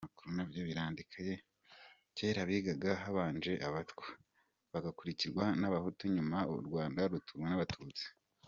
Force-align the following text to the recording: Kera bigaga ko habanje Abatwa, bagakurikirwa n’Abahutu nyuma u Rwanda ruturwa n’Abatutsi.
Kera 2.15 2.41
bigaga 2.49 2.91
ko 2.93 2.99
habanje 3.03 3.53
Abatwa, 3.67 4.07
bagakurikirwa 4.71 5.43
n’Abahutu 5.59 6.01
nyuma 6.15 6.37
u 6.53 6.55
Rwanda 6.67 7.01
ruturwa 7.11 7.47
n’Abatutsi. 7.49 8.05